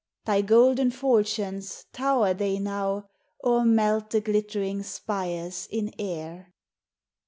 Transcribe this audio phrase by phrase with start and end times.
[0.25, 3.07] Thy golden fortunes, tower they now,
[3.37, 6.55] Or melt the glittering spires in air